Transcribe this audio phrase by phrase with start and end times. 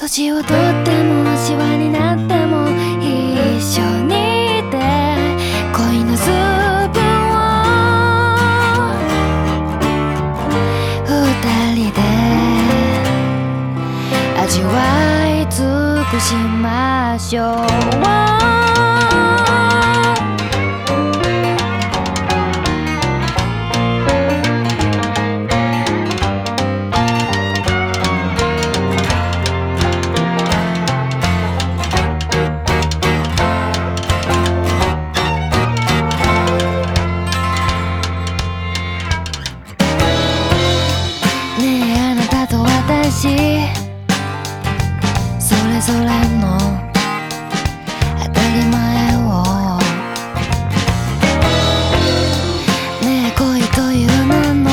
[0.00, 2.66] 年をとってもシワになっても
[2.98, 4.78] 一緒にいて
[5.74, 7.02] 恋のスープを。
[11.04, 11.12] 二
[11.74, 12.00] 人で
[14.40, 14.72] 味わ
[15.28, 15.60] い尽
[16.10, 18.99] くしましょう。
[43.20, 43.34] それ
[45.82, 46.06] ぞれ
[46.38, 46.56] の
[48.18, 48.74] 当たり前
[49.16, 49.28] を。
[53.02, 54.68] ねえ恋という名の。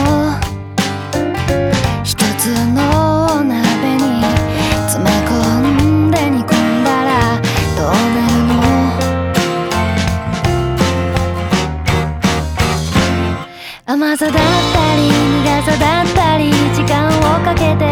[2.05, 3.59] 一つの鍋
[3.97, 4.23] に
[4.87, 5.33] 詰め込
[6.07, 7.41] んで煮込んだら
[7.75, 8.55] どうなるの？
[13.87, 14.39] 甘さだった
[14.95, 15.11] り
[15.43, 17.11] 苦さだったり時間を
[17.43, 17.86] かけて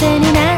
[0.00, 0.49] また癖になっ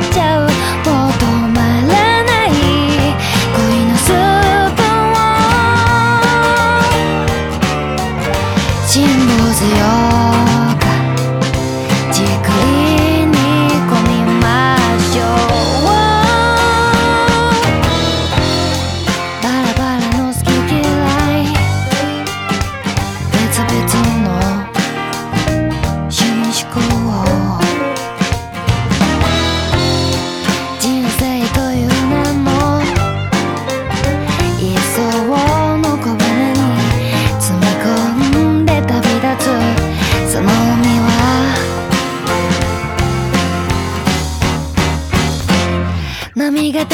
[46.62, 46.86] 日が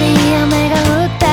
[0.00, 1.23] り雨が降った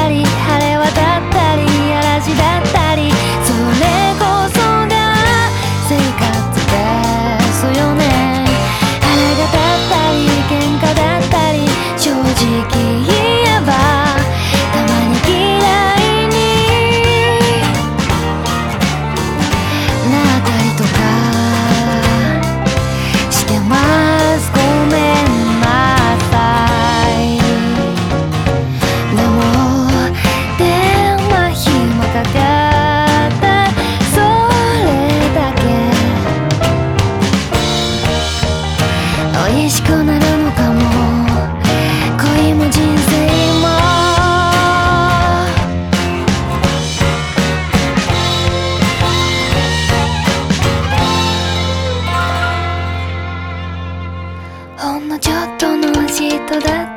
[56.51, 56.90] 哒哒。